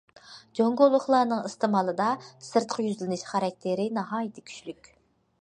جۇڭگولۇقلارنىڭ 0.59 1.43
ئىستېمالىدا 1.49 2.07
سىرتقا 2.47 2.87
يۈزلىنىش 2.87 3.27
خاراكتېرى 3.35 3.87
ناھايىتى 4.01 4.49
كۈچلۈك. 4.51 4.93